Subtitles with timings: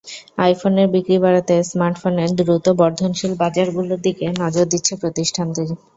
[0.37, 5.63] আইফোনের বিক্রি বাড়াতে স্মার্টফোনের দ্রুত বর্ধনশীল বাজারগুলোর দিকে নজর দিচ্ছে প্রতিষ্ঠানটি।